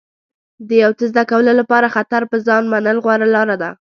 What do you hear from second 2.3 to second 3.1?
په ځان منل